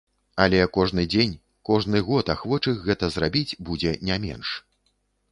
[0.43, 1.35] Але кожны дзень,
[1.69, 4.49] кожны год ахвочых гэта зрабіць будзе не менш.